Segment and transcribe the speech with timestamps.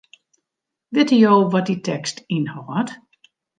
[0.93, 2.89] Witte jo wat dy tekst ynhâldt?